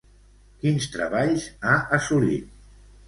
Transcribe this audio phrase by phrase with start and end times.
[0.63, 2.51] Quins treballs ha assolit?